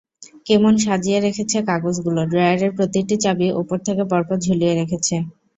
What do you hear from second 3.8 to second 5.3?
থেকে পরপর ঝুলিয়ে রেখেছে।